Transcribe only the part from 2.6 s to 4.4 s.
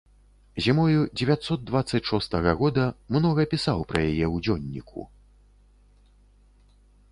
года многа пісаў пра яе